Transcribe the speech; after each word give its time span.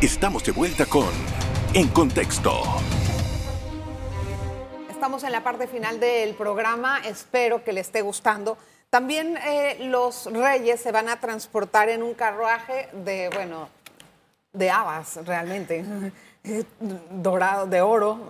Estamos 0.00 0.44
de 0.44 0.52
vuelta 0.52 0.86
con 0.86 1.08
En 1.74 1.88
Contexto. 1.88 2.52
Estamos 4.88 5.24
en 5.24 5.32
la 5.32 5.42
parte 5.42 5.66
final 5.66 5.98
del 5.98 6.36
programa, 6.36 7.00
espero 7.04 7.64
que 7.64 7.72
le 7.72 7.80
esté 7.80 8.02
gustando. 8.02 8.56
También 8.90 9.36
eh, 9.38 9.76
los 9.80 10.26
reyes 10.32 10.80
se 10.80 10.92
van 10.92 11.08
a 11.08 11.18
transportar 11.18 11.88
en 11.88 12.04
un 12.04 12.14
carruaje 12.14 12.88
de, 12.92 13.28
bueno, 13.34 13.70
de 14.52 14.70
habas 14.70 15.16
realmente, 15.26 15.84
dorado, 17.10 17.66
de 17.66 17.80
oro. 17.80 18.20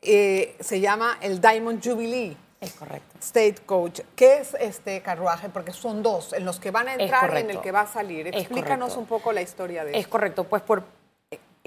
Eh, 0.00 0.56
se 0.60 0.78
llama 0.78 1.18
el 1.20 1.40
Diamond 1.40 1.82
Jubilee. 1.82 2.36
Es 2.60 2.74
correcto. 2.74 3.18
State 3.18 3.56
Coach. 3.66 4.02
¿Qué 4.14 4.38
es 4.38 4.54
este 4.54 5.00
carruaje? 5.02 5.48
Porque 5.48 5.72
son 5.72 6.00
dos, 6.00 6.32
en 6.32 6.44
los 6.44 6.60
que 6.60 6.70
van 6.70 6.86
a 6.86 6.94
entrar 6.94 7.34
y 7.34 7.40
en 7.40 7.50
el 7.50 7.60
que 7.60 7.72
va 7.72 7.80
a 7.80 7.86
salir. 7.88 8.28
Explícanos 8.28 8.96
un 8.96 9.06
poco 9.06 9.32
la 9.32 9.42
historia 9.42 9.84
de 9.84 9.90
eso. 9.90 9.98
Es 9.98 10.06
correcto, 10.06 10.44
pues 10.44 10.62
por 10.62 10.97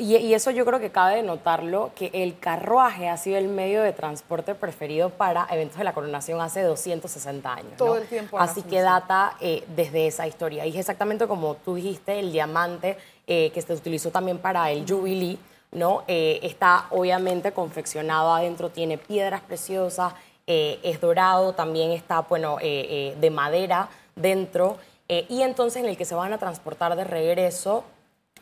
y, 0.01 0.33
eso 0.33 0.51
yo 0.51 0.65
creo 0.65 0.79
que 0.79 0.89
cabe 0.89 1.17
de 1.17 1.23
notarlo, 1.23 1.91
que 1.95 2.09
el 2.13 2.39
carruaje 2.39 3.07
ha 3.07 3.17
sido 3.17 3.37
el 3.37 3.47
medio 3.47 3.83
de 3.83 3.93
transporte 3.93 4.55
preferido 4.55 5.09
para 5.11 5.47
eventos 5.51 5.77
de 5.77 5.83
la 5.83 5.93
coronación 5.93 6.41
hace 6.41 6.63
260 6.63 7.53
años. 7.53 7.77
Todo 7.77 7.97
el 7.97 8.07
tiempo. 8.07 8.39
Así 8.39 8.63
que 8.63 8.81
data 8.81 9.35
eh, 9.39 9.63
desde 9.75 10.07
esa 10.07 10.27
historia. 10.27 10.65
Y 10.65 10.71
es 10.71 10.77
exactamente 10.77 11.27
como 11.27 11.55
tú 11.55 11.75
dijiste, 11.75 12.19
el 12.19 12.31
diamante 12.31 12.97
eh, 13.27 13.51
que 13.53 13.61
se 13.61 13.73
utilizó 13.73 14.09
también 14.09 14.39
para 14.39 14.71
el 14.71 14.85
Jubilee, 14.87 15.37
¿no? 15.71 16.03
Eh, 16.07 16.39
está 16.41 16.87
obviamente 16.89 17.51
confeccionado 17.51 18.33
adentro, 18.33 18.69
tiene 18.69 18.97
piedras 18.97 19.41
preciosas, 19.41 20.13
es 20.47 20.99
dorado, 20.99 21.53
también 21.53 21.91
está, 21.91 22.21
bueno, 22.21 22.57
de 22.57 23.31
madera 23.31 23.87
dentro. 24.17 24.75
y 25.07 25.43
entonces 25.43 25.81
en 25.81 25.87
el 25.87 25.95
que 25.95 26.03
se 26.03 26.13
van 26.13 26.33
a 26.33 26.39
transportar 26.39 26.97
de 26.97 27.05
regreso 27.05 27.85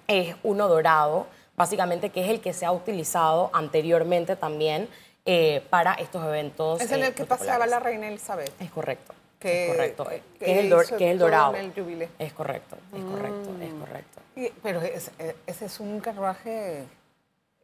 es 0.08 0.36
uno 0.42 0.68
dorado 0.68 1.28
básicamente 1.60 2.10
que 2.10 2.24
es 2.24 2.30
el 2.30 2.40
que 2.40 2.54
se 2.54 2.66
ha 2.66 2.72
utilizado 2.72 3.50
anteriormente 3.52 4.38
también 4.38 4.88
eh, 5.26 5.62
para 5.70 5.94
estos 5.96 6.26
eventos. 6.26 6.80
Es 6.80 6.90
en 6.94 7.04
el 7.04 7.10
eh, 7.10 7.14
que 7.14 7.26
pasaba 7.26 7.68
la 7.68 7.82
reina 7.82 8.08
Elizabeth. 8.08 8.50
Es 8.62 8.72
correcto. 8.72 9.14
Que, 9.40 9.66
es 9.66 9.72
correcto. 9.76 10.06
Que, 10.06 10.16
es 10.16 10.58
el, 10.58 10.98
que, 10.98 11.06
es 11.06 11.12
el, 11.12 11.20
dorado. 11.20 11.54
es 11.56 12.34
correcto, 12.34 12.78
es 12.94 13.04
correcto, 13.04 13.50
es 13.62 13.74
mm. 13.74 13.80
correcto. 13.80 14.22
pero 14.64 14.82
ese 14.82 15.66
es 15.66 15.80
un 15.82 16.00
carruaje 16.00 16.86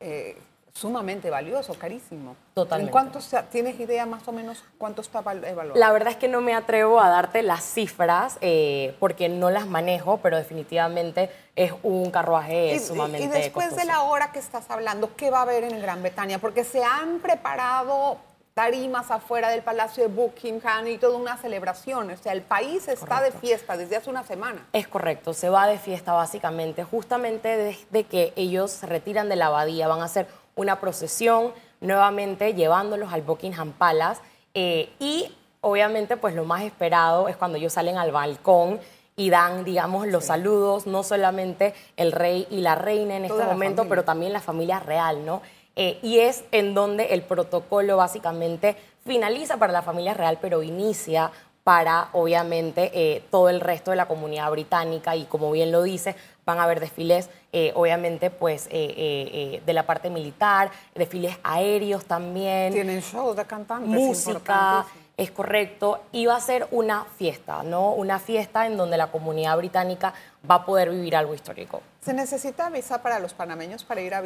eh, 0.01 0.37
sumamente 0.75 1.29
valioso, 1.29 1.73
carísimo. 1.75 2.35
Totalmente. 2.53 2.89
¿En 2.89 2.91
cuánto 2.91 3.19
tienes 3.49 3.79
idea 3.79 4.05
más 4.05 4.27
o 4.27 4.33
menos 4.33 4.63
cuánto 4.77 5.01
está 5.01 5.19
evaluado? 5.19 5.79
La 5.79 5.91
verdad 5.93 6.09
es 6.11 6.17
que 6.17 6.27
no 6.27 6.41
me 6.41 6.53
atrevo 6.53 6.99
a 6.99 7.09
darte 7.09 7.43
las 7.43 7.63
cifras 7.63 8.37
eh, 8.41 8.95
porque 8.99 9.29
no 9.29 9.49
las 9.49 9.67
manejo, 9.67 10.17
pero 10.17 10.37
definitivamente 10.37 11.31
es 11.55 11.71
un 11.81 12.11
carruaje 12.11 12.77
sumamente 12.79 13.23
Y 13.23 13.27
después 13.29 13.75
de 13.75 13.85
la 13.85 14.03
hora 14.03 14.33
que 14.33 14.39
estás 14.39 14.69
hablando, 14.69 15.15
¿qué 15.15 15.29
va 15.29 15.39
a 15.39 15.41
haber 15.43 15.63
en 15.63 15.81
Gran 15.81 16.01
Bretaña? 16.01 16.39
Porque 16.39 16.65
se 16.65 16.83
han 16.83 17.19
preparado 17.19 18.17
tarimas 18.53 19.11
afuera 19.11 19.49
del 19.49 19.61
Palacio 19.63 20.03
de 20.03 20.13
Buckingham 20.13 20.87
y 20.87 20.97
toda 20.97 21.17
una 21.17 21.37
celebración. 21.37 22.09
O 22.09 22.17
sea, 22.17 22.33
el 22.33 22.41
país 22.41 22.87
está 22.89 23.21
de 23.21 23.31
fiesta 23.31 23.77
desde 23.77 23.97
hace 23.97 24.09
una 24.09 24.23
semana. 24.23 24.65
Es 24.73 24.87
correcto, 24.87 25.33
se 25.33 25.49
va 25.49 25.67
de 25.67 25.77
fiesta 25.77 26.13
básicamente, 26.13 26.83
justamente 26.83 27.57
desde 27.57 28.05
que 28.05 28.33
ellos 28.35 28.71
se 28.71 28.87
retiran 28.87 29.27
de 29.29 29.35
la 29.35 29.47
abadía, 29.47 29.89
van 29.89 30.01
a 30.01 30.07
ser 30.07 30.27
una 30.55 30.79
procesión 30.79 31.51
nuevamente 31.81 32.53
llevándolos 32.53 33.13
al 33.13 33.21
Buckingham 33.21 33.71
Palace 33.73 34.21
eh, 34.53 34.89
y 34.99 35.31
obviamente 35.61 36.17
pues 36.17 36.33
lo 36.35 36.45
más 36.45 36.63
esperado 36.63 37.27
es 37.27 37.35
cuando 37.35 37.57
ellos 37.57 37.73
salen 37.73 37.97
al 37.97 38.11
balcón 38.11 38.79
y 39.17 39.29
dan, 39.29 39.63
digamos, 39.63 40.07
los 40.07 40.25
saludos, 40.25 40.87
no 40.87 41.03
solamente 41.03 41.73
el 41.95 42.11
rey 42.11 42.47
y 42.49 42.61
la 42.61 42.75
reina 42.75 43.15
en 43.15 43.25
este 43.25 43.43
momento, 43.45 43.87
pero 43.87 44.03
también 44.03 44.33
la 44.33 44.41
familia 44.41 44.79
real, 44.79 45.25
¿no? 45.25 45.41
Eh, 45.77 45.99
y 46.01 46.19
es 46.19 46.43
en 46.51 46.73
donde 46.73 47.05
el 47.13 47.21
protocolo 47.21 47.97
básicamente 47.97 48.75
finaliza 49.05 49.57
para 49.57 49.71
la 49.71 49.81
familia 49.81 50.13
real, 50.13 50.37
pero 50.41 50.63
inicia 50.63 51.31
para, 51.65 52.09
obviamente, 52.13 52.91
eh, 52.93 53.23
todo 53.31 53.49
el 53.49 53.59
resto 53.59 53.89
de 53.89 53.97
la 53.97 54.07
comunidad 54.07 54.51
británica 54.51 55.15
y, 55.15 55.25
como 55.25 55.51
bien 55.51 55.71
lo 55.71 55.81
dice, 55.81 56.15
van 56.45 56.59
a 56.59 56.63
haber 56.65 56.79
desfiles, 56.79 57.31
eh, 57.51 57.71
obviamente, 57.73 58.29
pues, 58.29 58.67
eh, 58.69 59.63
de 59.65 59.73
la 59.73 59.81
parte 59.87 60.11
militar, 60.11 60.69
desfiles 60.93 61.35
aéreos 61.41 62.05
también. 62.05 62.71
Tienen 62.71 63.01
shows 63.01 63.35
de 63.35 63.45
cantantes. 63.45 63.89
Música, 63.89 64.85
es 65.17 65.31
correcto. 65.31 66.01
Y 66.11 66.27
va 66.27 66.35
a 66.35 66.39
ser 66.39 66.67
una 66.69 67.05
fiesta, 67.17 67.63
¿no? 67.63 67.93
Una 67.93 68.19
fiesta 68.19 68.67
en 68.67 68.77
donde 68.77 68.97
la 68.97 69.07
comunidad 69.07 69.57
británica 69.57 70.13
va 70.49 70.55
a 70.55 70.65
poder 70.65 70.89
vivir 70.89 71.15
algo 71.15 71.33
histórico. 71.33 71.81
¿Se 72.01 72.13
necesita 72.13 72.69
visa 72.69 73.01
para 73.01 73.19
los 73.19 73.33
panameños 73.33 73.83
para 73.83 73.99
ir 74.01 74.13
a, 74.13 74.21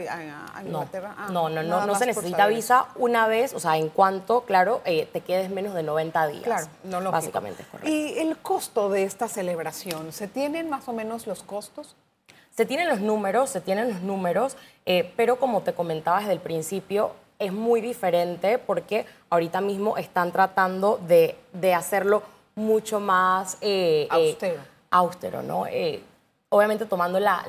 Inglaterra? 0.61 1.15
Ah, 1.17 1.29
no, 1.31 1.47
no, 1.47 1.63
no, 1.63 1.85
no, 1.85 1.95
se 1.95 2.05
necesita 2.05 2.47
visa 2.47 2.87
una 2.95 3.27
vez, 3.27 3.53
o 3.53 3.59
sea, 3.61 3.77
en 3.77 3.87
cuanto, 3.87 4.41
claro, 4.41 4.81
eh, 4.83 5.07
te 5.11 5.21
quedes 5.21 5.49
menos 5.49 5.73
de 5.73 5.83
90 5.83 6.27
días. 6.27 6.43
Claro, 6.43 6.67
no 6.83 6.99
lo 6.99 7.11
Básicamente, 7.11 7.61
es 7.61 7.69
correcto. 7.69 7.89
¿Y 7.89 8.19
el 8.19 8.37
costo 8.37 8.89
de 8.89 9.03
esta 9.03 9.29
celebración? 9.29 10.11
¿Se 10.11 10.27
tienen 10.27 10.69
más 10.69 10.89
o 10.89 10.93
menos 10.93 11.25
los 11.25 11.41
costos? 11.41 11.95
Se 12.51 12.65
tienen 12.65 12.89
los 12.89 12.99
números, 12.99 13.49
se 13.49 13.61
tienen 13.61 13.87
los 13.93 14.01
números, 14.01 14.57
eh, 14.85 15.13
pero 15.15 15.39
como 15.39 15.61
te 15.61 15.73
comentaba 15.73 16.19
desde 16.19 16.33
el 16.33 16.41
principio, 16.41 17.13
es 17.39 17.53
muy 17.53 17.79
diferente 17.79 18.57
porque 18.57 19.05
ahorita 19.29 19.61
mismo 19.61 19.95
están 19.95 20.33
tratando 20.33 20.99
de, 21.07 21.37
hacerlo 21.73 22.23
mucho 22.55 22.99
más 22.99 23.57
eh, 23.61 24.07
austero. 24.09 24.59
austero, 24.91 25.41
¿no? 25.43 25.65
Obviamente 26.49 26.85
tomando 26.85 27.19
la, 27.19 27.43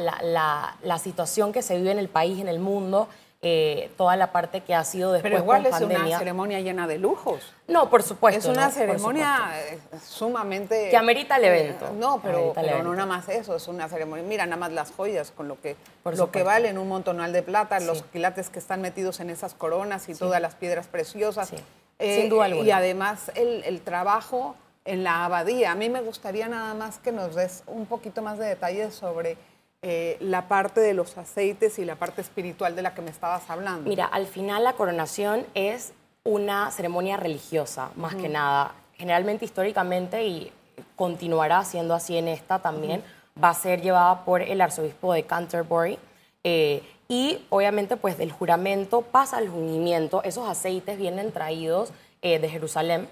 la, 0.82 0.98
situación 0.98 1.52
que 1.52 1.62
se 1.62 1.76
vive 1.76 1.90
en 1.90 1.98
el 1.98 2.08
país, 2.08 2.38
en 2.40 2.48
el 2.48 2.58
mundo, 2.58 3.08
eh, 3.42 3.90
toda 3.96 4.16
la 4.16 4.32
parte 4.32 4.60
que 4.60 4.74
ha 4.74 4.84
sido 4.84 5.12
después 5.12 5.32
Pero 5.32 5.42
igual 5.42 5.64
es 5.64 5.80
una 5.80 6.18
ceremonia 6.18 6.60
llena 6.60 6.86
de 6.86 6.98
lujos. 6.98 7.40
No, 7.66 7.88
por 7.88 8.02
supuesto. 8.02 8.38
Es 8.38 8.44
una 8.44 8.70
ceremonia 8.70 9.52
eh, 9.56 9.78
sumamente... 10.06 10.90
Que 10.90 10.96
amerita 10.98 11.36
el 11.36 11.44
evento. 11.44 11.86
Eh, 11.86 11.92
no, 11.98 12.20
pero, 12.22 12.52
no 12.82 12.92
nada 12.92 13.06
más 13.06 13.30
eso, 13.30 13.56
es 13.56 13.66
una 13.66 13.88
ceremonia... 13.88 14.24
Mira, 14.24 14.44
nada 14.44 14.58
más 14.58 14.72
las 14.72 14.90
joyas 14.92 15.30
con 15.30 15.48
lo 15.48 15.58
que, 15.58 15.76
lo 16.04 16.30
que 16.30 16.42
valen 16.42 16.76
un 16.76 16.88
montonal 16.88 17.32
de 17.32 17.42
plata, 17.42 17.80
los 17.80 18.02
quilates 18.02 18.50
que 18.50 18.58
están 18.58 18.82
metidos 18.82 19.20
en 19.20 19.30
esas 19.30 19.54
coronas 19.54 20.10
y 20.10 20.14
todas 20.14 20.42
las 20.42 20.54
piedras 20.54 20.86
preciosas. 20.86 21.50
Sin 21.98 22.28
duda 22.28 22.44
alguna. 22.46 22.66
Y 22.66 22.70
además 22.70 23.30
el, 23.34 23.64
el 23.64 23.80
trabajo 23.80 24.54
en 24.84 25.04
la 25.04 25.24
abadía. 25.24 25.72
A 25.72 25.74
mí 25.74 25.88
me 25.88 26.00
gustaría 26.00 26.48
nada 26.48 26.74
más 26.74 26.98
que 26.98 27.12
nos 27.12 27.34
des 27.34 27.62
un 27.66 27.86
poquito 27.86 28.22
más 28.22 28.38
de 28.38 28.46
detalles 28.46 28.94
sobre 28.94 29.36
eh, 29.82 30.16
la 30.20 30.46
parte 30.46 30.80
de 30.80 30.94
los 30.94 31.16
aceites 31.16 31.78
y 31.78 31.84
la 31.84 31.96
parte 31.96 32.20
espiritual 32.20 32.76
de 32.76 32.82
la 32.82 32.94
que 32.94 33.02
me 33.02 33.10
estabas 33.10 33.48
hablando. 33.48 33.88
Mira, 33.88 34.04
al 34.04 34.26
final 34.26 34.64
la 34.64 34.74
coronación 34.74 35.46
es 35.54 35.92
una 36.24 36.70
ceremonia 36.70 37.16
religiosa, 37.16 37.90
más 37.96 38.14
que 38.14 38.28
nada. 38.28 38.74
Generalmente, 38.94 39.46
históricamente, 39.46 40.26
y 40.26 40.52
continuará 40.96 41.64
siendo 41.64 41.94
así 41.94 42.16
en 42.16 42.28
esta 42.28 42.58
también, 42.58 43.02
va 43.42 43.50
a 43.50 43.54
ser 43.54 43.80
llevada 43.80 44.24
por 44.24 44.42
el 44.42 44.60
arzobispo 44.60 45.14
de 45.14 45.22
Canterbury. 45.22 45.98
Eh, 46.44 46.82
y 47.08 47.44
obviamente, 47.48 47.96
pues 47.96 48.18
del 48.18 48.32
juramento 48.32 49.00
pasa 49.00 49.38
al 49.38 49.48
unimiento. 49.48 50.22
Esos 50.24 50.46
aceites 50.46 50.98
vienen 50.98 51.32
traídos 51.32 51.90
eh, 52.20 52.38
de 52.38 52.48
Jerusalén 52.50 53.08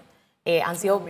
eh, 0.51 0.63
han 0.63 0.79
sido 0.79 1.03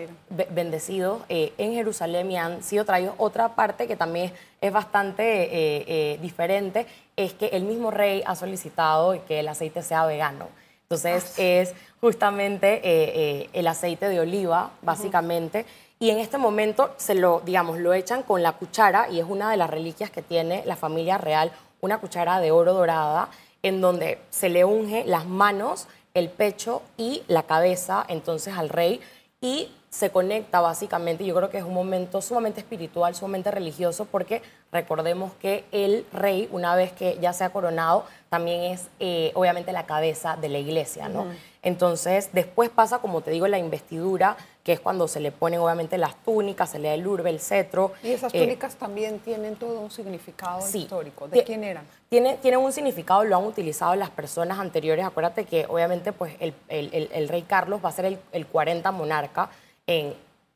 bendecidos 0.50 1.22
eh, 1.28 1.52
en 1.58 1.72
Jerusalén 1.72 2.28
y 2.28 2.36
han 2.36 2.60
sido 2.60 2.84
traídos. 2.84 3.14
Otra 3.18 3.54
parte 3.54 3.86
que 3.86 3.94
también 3.94 4.32
es 4.60 4.72
bastante 4.72 5.22
eh, 5.22 6.18
diferente 6.20 6.88
es 7.14 7.34
que 7.34 7.46
el 7.46 7.62
mismo 7.62 7.92
rey 7.92 8.20
ha 8.26 8.34
solicitado 8.34 9.16
que 9.28 9.38
el 9.38 9.46
aceite 9.46 9.84
sea 9.84 10.06
vegano. 10.06 10.48
Entonces 10.82 11.34
ah, 11.38 11.42
es 11.42 11.72
justamente 12.00 13.48
el 13.52 13.66
aceite 13.68 14.08
de 14.08 14.18
oliva, 14.18 14.72
básicamente. 14.82 15.66
Y 16.00 16.10
en 16.10 16.18
este 16.18 16.36
momento 16.36 16.92
se 16.96 17.14
lo, 17.14 17.40
digamos, 17.44 17.78
lo 17.78 17.94
echan 17.94 18.24
con 18.24 18.42
la 18.42 18.54
cuchara 18.54 19.08
y 19.08 19.20
es 19.20 19.26
una 19.28 19.52
de 19.52 19.56
las 19.56 19.70
reliquias 19.70 20.10
que 20.10 20.20
tiene 20.20 20.64
la 20.66 20.74
familia 20.74 21.16
real, 21.16 21.52
una 21.80 21.98
cuchara 21.98 22.40
de 22.40 22.50
oro 22.50 22.74
dorada, 22.74 23.28
en 23.62 23.80
donde 23.80 24.18
se 24.30 24.48
le 24.48 24.64
unge 24.64 25.04
las 25.06 25.26
manos, 25.26 25.86
el 26.14 26.28
pecho 26.28 26.82
y 26.96 27.22
la 27.28 27.44
cabeza, 27.44 28.04
entonces 28.08 28.56
al 28.56 28.68
rey 28.68 29.00
y 29.40 29.70
se 29.90 30.10
conecta 30.10 30.60
básicamente, 30.60 31.24
yo 31.24 31.34
creo 31.34 31.48
que 31.48 31.58
es 31.58 31.64
un 31.64 31.72
momento 31.72 32.20
sumamente 32.20 32.60
espiritual, 32.60 33.14
sumamente 33.14 33.50
religioso, 33.50 34.04
porque 34.04 34.42
recordemos 34.70 35.32
que 35.34 35.64
el 35.72 36.04
rey, 36.12 36.48
una 36.52 36.74
vez 36.74 36.92
que 36.92 37.18
ya 37.20 37.32
se 37.32 37.44
ha 37.44 37.50
coronado, 37.50 38.04
también 38.28 38.72
es 38.72 38.88
eh, 39.00 39.32
obviamente 39.34 39.72
la 39.72 39.86
cabeza 39.86 40.36
de 40.36 40.48
la 40.48 40.58
iglesia, 40.58 41.08
¿no? 41.08 41.26
Entonces, 41.62 42.30
después 42.32 42.70
pasa, 42.70 42.98
como 42.98 43.20
te 43.20 43.30
digo, 43.30 43.48
la 43.48 43.58
investidura, 43.58 44.36
que 44.62 44.72
es 44.72 44.80
cuando 44.80 45.08
se 45.08 45.18
le 45.18 45.32
ponen 45.32 45.60
obviamente 45.60 45.98
las 45.98 46.14
túnicas, 46.22 46.70
se 46.70 46.78
le 46.78 46.88
da 46.88 46.94
el 46.94 47.06
urbe, 47.06 47.30
el 47.30 47.40
cetro. 47.40 47.92
Y 48.02 48.12
esas 48.12 48.32
eh, 48.32 48.40
túnicas 48.40 48.76
también 48.76 49.18
tienen 49.18 49.56
todo 49.56 49.80
un 49.80 49.90
significado 49.90 50.60
histórico. 50.72 51.26
¿De 51.26 51.42
quién 51.42 51.64
eran? 51.64 51.84
Tiene, 52.08 52.36
tienen 52.36 52.60
un 52.60 52.72
significado, 52.72 53.24
lo 53.24 53.36
han 53.36 53.44
utilizado 53.44 53.94
las 53.96 54.10
personas 54.10 54.58
anteriores. 54.58 55.04
Acuérdate 55.04 55.44
que 55.44 55.66
obviamente 55.68 56.12
pues 56.12 56.34
el, 56.38 56.54
el, 56.68 57.10
el, 57.12 57.28
rey 57.28 57.42
Carlos 57.42 57.80
va 57.84 57.88
a 57.88 57.92
ser 57.92 58.18
el, 58.32 58.46
40 58.46 58.90
monarca 58.92 59.50
en 59.86 60.14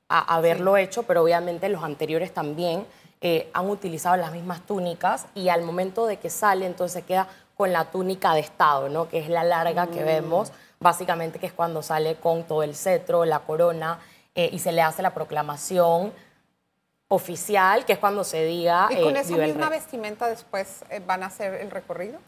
haberlo 0.09 0.77
hecho, 0.77 1.03
pero 1.03 1.23
obviamente 1.23 1.69
los 1.69 1.83
anteriores 1.83 2.33
también. 2.33 2.87
eh, 3.25 3.49
han 3.53 3.71
utilizado 3.71 4.17
las 4.17 4.33
mismas 4.33 4.67
túnicas 4.67 5.27
y 5.37 5.49
al 5.49 5.63
momento 5.63 6.07
de 6.07 6.17
que 6.17 6.29
sale, 6.29 6.67
entonces 6.67 7.01
se 7.01 7.07
queda 7.07 7.29
con 7.57 7.73
la 7.73 7.85
túnica 7.85 8.35
de 8.35 8.41
Estado, 8.41 8.89
¿no? 8.89 9.09
que 9.09 9.19
es 9.19 9.29
la 9.29 9.45
larga 9.45 9.87
que 9.87 10.03
vemos, 10.03 10.51
básicamente 10.83 11.39
que 11.39 11.47
es 11.47 11.53
cuando 11.53 11.83
sale 11.83 12.17
con 12.17 12.45
todo 12.45 12.63
el 12.63 12.75
cetro, 12.75 13.25
la 13.25 13.41
corona, 13.41 14.01
eh, 14.35 14.51
y 14.53 14.59
se 14.59 14.73
le 14.73 14.83
hace 14.83 15.03
la 15.03 15.15
proclamación 15.15 16.13
oficial, 17.09 17.85
que 17.85 17.95
es 17.95 17.99
cuando 17.99 18.25
se 18.25 18.45
diga... 18.45 18.89
¿Y 18.91 19.03
con 19.03 19.17
eh, 19.17 19.21
esa 19.21 19.31
"Viva 19.31 19.45
el 19.45 19.51
misma 19.53 19.69
rey". 19.69 19.79
vestimenta 19.79 20.27
después 20.27 20.85
eh, 20.91 21.01
van 21.07 21.23
a 21.23 21.27
hacer 21.27 21.55
el 21.55 21.71
recorrido? 21.71 22.19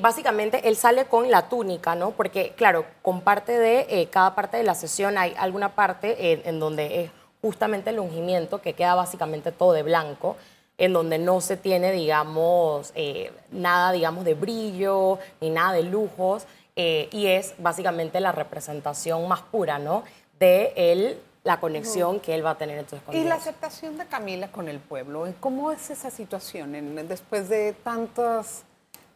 Básicamente 0.00 0.68
él 0.68 0.76
sale 0.76 1.06
con 1.06 1.32
la 1.32 1.48
túnica, 1.48 1.96
¿no? 1.96 2.12
Porque, 2.12 2.52
claro, 2.56 2.84
con 3.02 3.22
parte 3.22 3.58
de 3.58 4.08
cada 4.08 4.36
parte 4.36 4.56
de 4.56 4.62
la 4.62 4.76
sesión 4.76 5.18
hay 5.18 5.34
alguna 5.36 5.74
parte 5.74 6.48
en 6.48 6.60
donde 6.60 7.02
es 7.02 7.10
justamente 7.42 7.90
el 7.90 7.98
ungimiento, 7.98 8.62
que 8.62 8.74
queda 8.74 8.94
básicamente 8.94 9.50
todo 9.50 9.72
de 9.72 9.82
blanco, 9.82 10.36
en 10.78 10.92
donde 10.92 11.18
no 11.18 11.40
se 11.40 11.56
tiene, 11.56 11.92
digamos, 11.92 12.92
eh, 12.94 13.32
nada, 13.50 13.92
digamos, 13.92 14.24
de 14.24 14.34
brillo, 14.34 15.18
ni 15.40 15.50
nada 15.50 15.72
de 15.72 15.82
lujos, 15.82 16.46
eh, 16.76 17.08
y 17.12 17.26
es 17.26 17.54
básicamente 17.58 18.20
la 18.20 18.32
representación 18.32 19.28
más 19.28 19.40
pura, 19.42 19.78
¿no? 19.78 20.02
De 20.38 20.72
él, 20.76 21.20
la 21.44 21.60
conexión 21.60 22.20
que 22.20 22.34
él 22.34 22.44
va 22.44 22.50
a 22.50 22.58
tener 22.58 22.78
entonces 22.78 23.04
con 23.06 23.14
Y 23.14 23.22
la 23.24 23.34
aceptación 23.36 23.96
de 23.98 24.06
Camila 24.06 24.48
con 24.50 24.68
el 24.68 24.80
pueblo, 24.80 25.26
¿cómo 25.40 25.70
es 25.72 25.90
esa 25.90 26.10
situación 26.10 26.74
en- 26.74 27.06
después 27.08 27.48
de 27.48 27.72
tantas, 27.84 28.62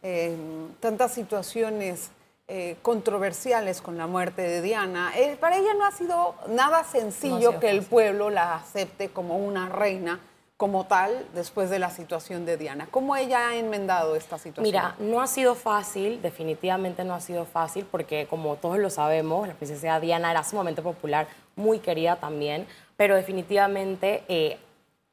eh, 0.03 0.35
tantas 0.79 1.11
situaciones 1.13 2.11
eh, 2.51 2.77
controversiales 2.81 3.79
con 3.81 3.97
la 3.97 4.07
muerte 4.07 4.41
de 4.41 4.61
Diana? 4.63 5.11
Para 5.39 5.57
ella 5.57 5.73
no 5.75 5.85
ha 5.85 5.91
sido 5.91 6.33
nada 6.47 6.83
sencillo 6.83 7.37
sido 7.51 7.59
que 7.59 7.69
el 7.69 7.83
pueblo 7.83 8.29
la 8.31 8.55
acepte 8.55 9.09
como 9.09 9.37
una 9.37 9.69
reina 9.69 10.19
como 10.59 10.85
tal 10.87 11.25
después 11.33 11.69
de 11.69 11.79
la 11.79 11.89
situación 11.89 12.45
de 12.45 12.57
Diana. 12.57 12.85
¿Cómo 12.91 13.15
ella 13.15 13.47
ha 13.47 13.55
enmendado 13.55 14.17
esta 14.17 14.37
situación? 14.37 14.63
Mira, 14.63 14.93
no 14.99 15.21
ha 15.21 15.27
sido 15.27 15.55
fácil, 15.55 16.21
definitivamente 16.21 17.05
no 17.05 17.13
ha 17.13 17.21
sido 17.21 17.45
fácil, 17.45 17.85
porque 17.89 18.27
como 18.29 18.57
todos 18.57 18.77
lo 18.77 18.89
sabemos, 18.89 19.47
la 19.47 19.53
princesa 19.53 20.01
Diana 20.01 20.31
era 20.31 20.43
sumamente 20.43 20.81
popular, 20.81 21.27
muy 21.55 21.79
querida 21.79 22.17
también, 22.17 22.67
pero 22.97 23.15
definitivamente 23.15 24.25
eh, 24.27 24.57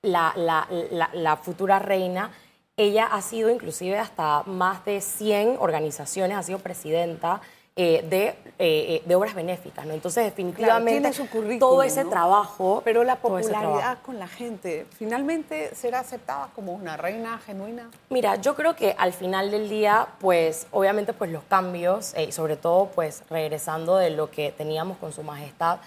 la, 0.02 0.32
la- 0.36 1.36
futura 1.36 1.78
reina, 1.78 2.32
ella 2.76 3.06
ha 3.06 3.22
sido 3.22 3.48
inclusive 3.48 3.98
hasta 4.00 4.42
más 4.46 4.84
de 4.84 5.00
100 5.00 5.58
organizaciones, 5.60 6.36
ha 6.38 6.42
sido 6.42 6.58
presidenta 6.58 7.40
eh, 7.78 8.02
de, 8.08 8.28
eh, 8.28 8.34
eh, 8.58 9.02
de 9.04 9.14
obras 9.14 9.34
benéficas, 9.34 9.84
¿no? 9.84 9.92
Entonces, 9.92 10.24
definitivamente, 10.24 10.92
tiene 10.92 11.12
su 11.12 11.28
currículum, 11.28 11.58
todo 11.58 11.82
ese 11.82 12.04
¿no? 12.04 12.10
trabajo... 12.10 12.80
Pero 12.82 13.04
la 13.04 13.16
popularidad 13.16 13.98
con 14.00 14.18
la 14.18 14.26
gente, 14.26 14.86
¿finalmente 14.96 15.74
será 15.74 16.00
aceptada 16.00 16.48
como 16.54 16.72
una 16.72 16.96
reina 16.96 17.38
genuina? 17.44 17.90
Mira, 18.08 18.36
yo 18.36 18.54
creo 18.54 18.74
que 18.74 18.94
al 18.96 19.12
final 19.12 19.50
del 19.50 19.68
día, 19.68 20.08
pues 20.20 20.68
obviamente 20.70 21.12
pues 21.12 21.30
los 21.30 21.42
cambios, 21.42 22.14
eh, 22.14 22.32
sobre 22.32 22.56
todo 22.56 22.86
pues 22.94 23.22
regresando 23.28 23.96
de 23.98 24.08
lo 24.08 24.30
que 24.30 24.52
teníamos 24.52 24.96
con 24.96 25.12
su 25.12 25.22
majestad, 25.22 25.80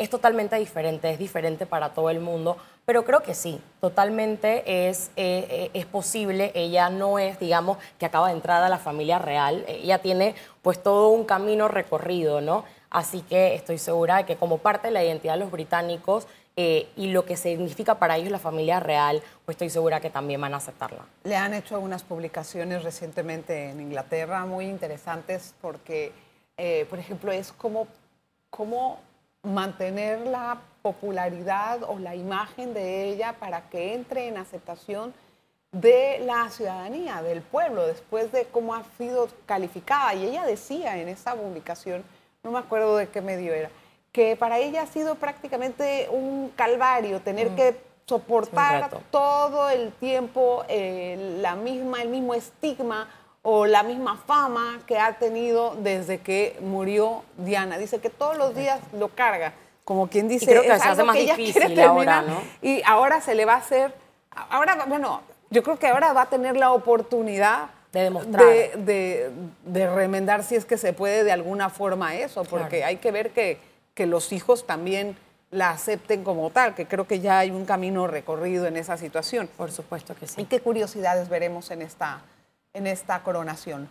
es 0.00 0.10
totalmente 0.10 0.56
diferente, 0.56 1.10
es 1.10 1.18
diferente 1.18 1.66
para 1.66 1.94
todo 1.94 2.10
el 2.10 2.20
mundo, 2.20 2.56
pero 2.84 3.04
creo 3.04 3.20
que 3.20 3.34
sí, 3.34 3.60
totalmente 3.80 4.88
es, 4.88 5.10
eh, 5.16 5.46
eh, 5.50 5.70
es 5.74 5.86
posible, 5.86 6.52
ella 6.54 6.90
no 6.90 7.18
es, 7.18 7.38
digamos, 7.38 7.78
que 7.98 8.06
acaba 8.06 8.28
de 8.28 8.34
entrar 8.34 8.62
a 8.62 8.68
la 8.68 8.78
familia 8.78 9.18
real, 9.18 9.64
ella 9.66 9.98
tiene 9.98 10.34
pues 10.62 10.82
todo 10.82 11.08
un 11.08 11.24
camino 11.24 11.68
recorrido, 11.68 12.40
¿no? 12.40 12.64
Así 12.90 13.20
que 13.22 13.54
estoy 13.54 13.78
segura 13.78 14.16
de 14.18 14.24
que 14.24 14.36
como 14.36 14.58
parte 14.58 14.88
de 14.88 14.92
la 14.92 15.04
identidad 15.04 15.34
de 15.34 15.40
los 15.40 15.50
británicos 15.50 16.26
eh, 16.56 16.88
y 16.96 17.12
lo 17.12 17.24
que 17.24 17.36
significa 17.36 18.00
para 18.00 18.16
ellos 18.16 18.32
la 18.32 18.38
familia 18.38 18.80
real, 18.80 19.22
pues 19.44 19.54
estoy 19.54 19.70
segura 19.70 20.00
que 20.00 20.10
también 20.10 20.40
van 20.40 20.54
a 20.54 20.56
aceptarla. 20.56 21.04
Le 21.24 21.36
han 21.36 21.54
hecho 21.54 21.76
algunas 21.76 22.02
publicaciones 22.02 22.82
recientemente 22.82 23.70
en 23.70 23.80
Inglaterra 23.80 24.44
muy 24.44 24.64
interesantes 24.64 25.54
porque, 25.60 26.12
eh, 26.56 26.84
por 26.90 26.98
ejemplo, 26.98 27.30
es 27.30 27.52
como, 27.52 27.86
cómo 28.50 28.98
mantener 29.48 30.20
la 30.26 30.58
popularidad 30.82 31.82
o 31.82 31.98
la 31.98 32.14
imagen 32.14 32.74
de 32.74 33.10
ella 33.10 33.34
para 33.38 33.68
que 33.68 33.94
entre 33.94 34.28
en 34.28 34.36
aceptación 34.36 35.12
de 35.72 36.20
la 36.24 36.48
ciudadanía, 36.50 37.22
del 37.22 37.42
pueblo, 37.42 37.86
después 37.86 38.32
de 38.32 38.44
cómo 38.46 38.74
ha 38.74 38.84
sido 38.96 39.28
calificada. 39.46 40.14
Y 40.14 40.26
ella 40.26 40.44
decía 40.44 40.98
en 40.98 41.08
esa 41.08 41.34
publicación, 41.34 42.04
no 42.42 42.50
me 42.50 42.58
acuerdo 42.58 42.96
de 42.96 43.08
qué 43.08 43.20
medio 43.20 43.52
era, 43.52 43.70
que 44.12 44.36
para 44.36 44.58
ella 44.58 44.82
ha 44.82 44.86
sido 44.86 45.16
prácticamente 45.16 46.08
un 46.10 46.50
calvario 46.56 47.20
tener 47.20 47.50
que 47.50 47.76
soportar 48.06 48.88
todo 49.10 49.68
el 49.68 49.92
tiempo 49.92 50.64
eh, 50.68 51.36
la 51.42 51.54
misma, 51.56 52.00
el 52.00 52.08
mismo 52.08 52.32
estigma 52.32 53.08
o 53.50 53.64
la 53.64 53.82
misma 53.82 54.18
fama 54.26 54.78
que 54.86 54.98
ha 54.98 55.14
tenido 55.18 55.74
desde 55.80 56.18
que 56.18 56.58
murió 56.60 57.22
Diana. 57.38 57.78
Dice 57.78 57.98
que 57.98 58.10
todos 58.10 58.36
los 58.36 58.54
días 58.54 58.78
lo 58.92 59.08
carga, 59.08 59.54
como 59.84 60.08
quien 60.08 60.28
dice, 60.28 60.44
creo 60.44 60.60
que 60.60 60.68
es 60.68 60.82
se 60.82 60.88
hace 60.90 61.00
algo 61.00 61.06
más 61.06 61.16
que 61.16 61.34
difícil 61.34 61.80
ahora, 61.80 62.20
¿no? 62.20 62.42
y 62.60 62.82
ahora 62.84 63.22
se 63.22 63.34
le 63.34 63.46
va 63.46 63.54
a 63.54 63.56
hacer, 63.56 63.94
ahora, 64.50 64.76
bueno, 64.86 65.22
yo 65.48 65.62
creo 65.62 65.78
que 65.78 65.86
ahora 65.86 66.12
va 66.12 66.22
a 66.22 66.26
tener 66.28 66.58
la 66.58 66.72
oportunidad 66.72 67.70
De 67.90 68.02
demostrar. 68.02 68.44
de, 68.44 68.70
de- 68.76 69.30
de 69.64 69.94
remendar 69.94 70.44
si 70.44 70.54
es 70.54 70.66
que 70.66 70.76
se 70.76 70.92
puede 70.92 71.24
de 71.24 71.32
alguna 71.32 71.70
forma 71.70 72.14
eso, 72.16 72.44
porque 72.44 72.78
Claro. 72.80 72.86
hay 72.88 72.96
que 72.98 73.10
ver 73.12 73.30
que, 73.30 73.58
que 73.94 74.04
los 74.04 74.30
hijos 74.32 74.66
también 74.66 75.16
la 75.50 75.70
acepten 75.70 76.22
como 76.22 76.50
tal, 76.50 76.74
que 76.74 76.84
creo 76.84 77.06
que 77.06 77.20
ya 77.20 77.38
hay 77.38 77.50
un 77.50 77.64
camino 77.64 78.06
recorrido 78.06 78.66
en 78.66 78.76
esa 78.76 78.98
situación. 78.98 79.48
Por 79.56 79.72
supuesto 79.72 80.14
que 80.14 80.26
¿Y 80.26 80.28
sí. 80.28 80.44
qué 80.44 80.60
curiosidades 80.60 81.30
veremos 81.30 81.70
en 81.70 81.80
esta, 81.80 82.20
en 82.74 82.86
esta 82.86 83.22
coronación? 83.22 83.88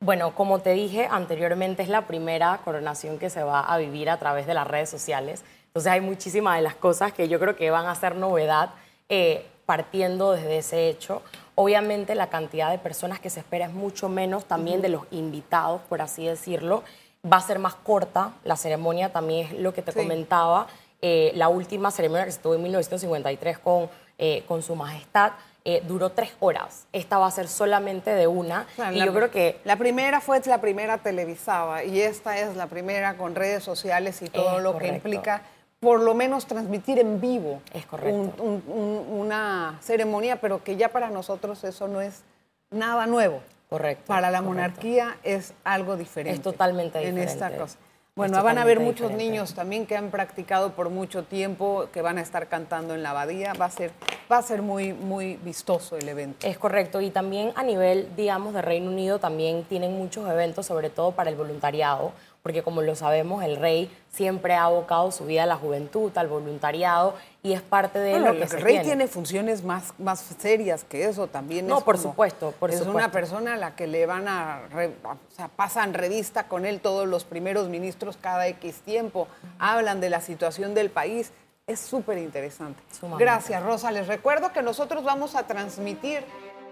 Bueno, 0.00 0.34
como 0.34 0.58
te 0.60 0.70
dije 0.70 1.08
anteriormente, 1.10 1.82
es 1.82 1.88
la 1.88 2.06
primera 2.06 2.60
coronación 2.64 3.18
que 3.18 3.30
se 3.30 3.42
va 3.42 3.60
a 3.60 3.78
vivir 3.78 4.10
a 4.10 4.18
través 4.18 4.46
de 4.46 4.54
las 4.54 4.66
redes 4.66 4.90
sociales. 4.90 5.42
Entonces 5.68 5.92
hay 5.92 6.00
muchísimas 6.00 6.56
de 6.56 6.62
las 6.62 6.74
cosas 6.74 7.12
que 7.12 7.28
yo 7.28 7.38
creo 7.40 7.56
que 7.56 7.70
van 7.70 7.86
a 7.86 7.94
ser 7.94 8.14
novedad 8.14 8.70
eh, 9.08 9.46
partiendo 9.64 10.32
desde 10.32 10.58
ese 10.58 10.88
hecho. 10.88 11.22
Obviamente 11.54 12.14
la 12.14 12.28
cantidad 12.28 12.70
de 12.70 12.78
personas 12.78 13.20
que 13.20 13.30
se 13.30 13.40
espera 13.40 13.66
es 13.66 13.72
mucho 13.72 14.08
menos 14.08 14.44
también 14.44 14.82
de 14.82 14.90
los 14.90 15.02
invitados, 15.10 15.80
por 15.88 16.02
así 16.02 16.26
decirlo. 16.26 16.82
Va 17.30 17.38
a 17.38 17.40
ser 17.40 17.58
más 17.58 17.74
corta 17.74 18.32
la 18.44 18.56
ceremonia, 18.56 19.12
también 19.12 19.46
es 19.46 19.52
lo 19.60 19.72
que 19.72 19.82
te 19.82 19.92
Sí. 19.92 19.98
comentaba. 19.98 20.66
Eh, 21.02 21.32
la 21.34 21.48
última 21.48 21.90
ceremonia 21.90 22.24
que 22.26 22.32
se 22.32 22.38
tuvo 22.40 22.54
en 22.54 22.62
1953 22.62 23.58
con, 23.58 23.88
eh, 24.18 24.44
con 24.48 24.62
su 24.62 24.74
majestad 24.76 25.32
eh, 25.64 25.82
duró 25.86 26.10
tres 26.10 26.32
horas. 26.40 26.86
Esta 26.92 27.18
va 27.18 27.26
a 27.26 27.30
ser 27.30 27.48
solamente 27.48 28.10
de 28.10 28.26
una. 28.26 28.66
Claro, 28.76 28.94
y 28.94 28.98
la- 29.00 29.06
yo 29.06 29.12
creo 29.14 29.30
que 29.30 29.58
La 29.64 29.76
primera 29.76 30.20
fue 30.20 30.40
la 30.46 30.60
primera 30.60 30.98
televisada 30.98 31.82
y 31.84 32.00
esta 32.00 32.38
es 32.38 32.56
la 32.56 32.66
primera 32.68 33.16
con 33.16 33.34
redes 33.34 33.64
sociales 33.64 34.22
y 34.22 34.28
todo 34.28 34.60
lo 34.60 34.72
correcto. 34.74 34.92
que 34.92 34.96
implica 35.08 35.42
por 35.80 36.00
lo 36.00 36.14
menos 36.14 36.46
transmitir 36.46 36.98
en 36.98 37.20
vivo 37.20 37.60
Es 37.74 37.84
correcto. 37.84 38.16
un- 38.18 38.32
un- 38.38 38.62
un- 38.68 39.06
una 39.20 39.78
ceremonia, 39.82 40.40
pero 40.40 40.62
que 40.64 40.76
ya 40.76 40.88
para 40.88 41.10
nosotros 41.10 41.62
eso 41.64 41.88
no 41.88 42.00
es 42.00 42.22
nada 42.70 43.06
nuevo. 43.06 43.40
Correcto. 43.68 44.04
Para 44.06 44.30
la 44.30 44.38
correcto. 44.38 44.54
monarquía 44.54 45.16
es 45.24 45.52
algo 45.64 45.96
diferente. 45.96 46.36
Es 46.36 46.42
totalmente 46.42 46.98
En 47.06 47.18
esta 47.18 47.48
diferente. 47.48 47.58
cosa. 47.58 47.78
Bueno, 48.16 48.42
van 48.42 48.56
a 48.56 48.62
haber 48.62 48.80
muchos 48.80 49.10
diferente. 49.10 49.24
niños 49.24 49.52
también 49.52 49.84
que 49.84 49.94
han 49.94 50.10
practicado 50.10 50.72
por 50.72 50.88
mucho 50.88 51.24
tiempo, 51.24 51.90
que 51.92 52.00
van 52.00 52.16
a 52.16 52.22
estar 52.22 52.48
cantando 52.48 52.94
en 52.94 53.02
la 53.02 53.10
abadía. 53.10 53.52
Va 53.52 53.66
a 53.66 53.70
ser, 53.70 53.92
va 54.32 54.38
a 54.38 54.42
ser 54.42 54.62
muy, 54.62 54.94
muy 54.94 55.36
vistoso 55.44 55.98
el 55.98 56.08
evento. 56.08 56.46
Es 56.46 56.56
correcto. 56.56 57.02
Y 57.02 57.10
también 57.10 57.52
a 57.56 57.62
nivel, 57.62 58.08
digamos, 58.16 58.54
de 58.54 58.62
Reino 58.62 58.90
Unido 58.90 59.18
también 59.18 59.64
tienen 59.64 59.92
muchos 59.92 60.26
eventos, 60.30 60.64
sobre 60.64 60.88
todo 60.88 61.12
para 61.12 61.28
el 61.28 61.36
voluntariado, 61.36 62.12
porque 62.46 62.62
como 62.62 62.80
lo 62.80 62.94
sabemos, 62.94 63.42
el 63.42 63.56
rey 63.56 63.90
siempre 64.08 64.54
ha 64.54 64.62
abocado 64.62 65.10
su 65.10 65.24
vida 65.26 65.42
a 65.42 65.46
la 65.46 65.56
juventud, 65.56 66.16
al 66.16 66.28
voluntariado, 66.28 67.14
y 67.42 67.54
es 67.54 67.60
parte 67.60 67.98
de 67.98 68.12
Bueno, 68.12 68.26
lo 68.28 68.32
que 68.38 68.44
el 68.44 68.48
se 68.48 68.56
rey 68.58 68.74
tiene. 68.74 68.84
tiene 68.84 69.06
funciones 69.08 69.64
más, 69.64 69.92
más 69.98 70.20
serias 70.38 70.84
que 70.84 71.06
eso 71.06 71.26
también. 71.26 71.66
No, 71.66 71.78
es 71.78 71.82
por 71.82 71.96
como- 71.96 72.10
supuesto, 72.10 72.54
por 72.60 72.70
es 72.70 72.82
una 72.82 73.10
persona 73.10 73.54
a 73.54 73.56
la 73.56 73.74
que 73.74 73.88
le 73.88 74.06
van 74.06 74.28
a, 74.28 74.60
re- 74.70 74.94
o 75.02 75.16
sea, 75.34 75.48
pasan 75.48 75.92
revista 75.92 76.46
con 76.46 76.66
él 76.66 76.78
todos 76.78 77.08
los 77.08 77.24
primeros 77.24 77.68
ministros 77.68 78.16
cada 78.16 78.46
X 78.46 78.76
tiempo, 78.82 79.26
hablan 79.58 80.00
de 80.00 80.08
la 80.08 80.20
situación 80.20 80.72
del 80.72 80.88
país. 80.90 81.32
Es 81.66 81.80
súper 81.80 82.18
interesante. 82.18 82.80
Gracias, 83.18 83.60
Rosa. 83.64 83.90
Les 83.90 84.06
recuerdo 84.06 84.52
que 84.52 84.62
nosotros 84.62 85.02
vamos 85.02 85.34
a 85.34 85.48
transmitir 85.48 86.22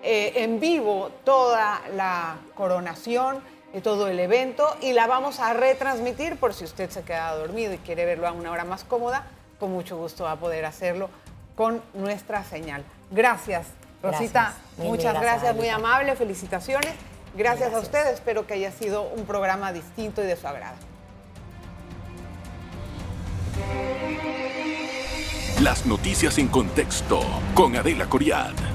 eh, 0.05 0.35
en 0.45 0.61
vivo 0.61 1.11
toda 1.25 1.81
la 1.97 2.37
coronación, 2.55 3.43
todo 3.81 4.09
el 4.09 4.21
evento, 4.21 4.77
y 4.81 4.93
la 4.93 5.07
vamos 5.07 5.41
a 5.41 5.53
retransmitir 5.53 6.37
por 6.37 6.55
si 6.55 6.65
usted 6.65 6.91
se 6.91 7.03
queda 7.03 7.35
dormido 7.35 7.73
y 7.73 7.79
quiere 7.79 8.05
verlo 8.05 8.29
a 8.29 8.33
una 8.33 8.51
hora 8.51 8.65
más 8.65 8.85
cómoda, 8.85 9.27
con 9.59 9.73
mucho 9.73 9.97
gusto 9.97 10.25
va 10.25 10.33
a 10.33 10.37
poder 10.37 10.65
hacerlo 10.65 11.11
con 11.57 11.83
nuestra 11.95 12.45
señal. 12.45 12.85
Gracias, 13.11 13.67
Rosita. 14.03 14.41
Gracias. 14.43 14.63
Muchas 14.79 15.15
gracias, 15.15 15.23
gracias, 15.23 15.57
muy 15.57 15.69
amable, 15.69 16.17
felicitaciones. 16.17 16.93
Gracias, 17.37 17.69
a 17.69 17.71
Gracias. 17.71 17.83
usted, 17.85 18.13
espero 18.13 18.47
que 18.47 18.55
haya 18.55 18.71
sido 18.71 19.03
un 19.03 19.25
programa 19.25 19.73
distinto 19.73 20.23
y 20.23 20.27
de 20.27 20.37
su 20.37 20.47
agrado. 20.47 20.77
Las 25.61 25.87
noticias 25.87 26.39
en 26.39 26.49
contexto 26.49 27.21
con 27.55 27.77
Adela 27.77 28.07
Coriad. 28.07 28.74